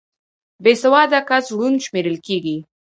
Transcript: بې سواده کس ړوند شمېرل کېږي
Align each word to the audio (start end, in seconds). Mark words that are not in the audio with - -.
بې 0.63 0.73
سواده 0.81 1.19
کس 1.29 1.45
ړوند 1.57 1.77
شمېرل 1.85 2.17
کېږي 2.25 2.57